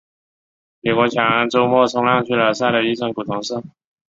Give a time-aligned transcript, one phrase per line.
[0.79, 3.61] 李国强周末冲浪去了，晒得一身古铜色。